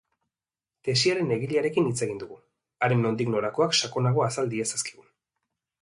Tesiaren 0.87 1.29
egilearekin 1.35 1.89
hitz 1.91 1.99
egin 2.07 2.23
dugu, 2.23 2.39
haren 2.87 3.07
nondik 3.07 3.33
norakoak 3.35 3.79
sakonago 3.83 4.29
azal 4.31 4.55
diezazkigun. 4.57 5.11